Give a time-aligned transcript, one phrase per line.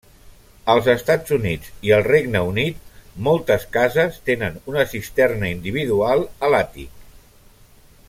[0.73, 2.81] Als Estats Units i al Regne Unit,
[3.29, 7.09] moltes cases tenen una cisterna individual a l'àtic.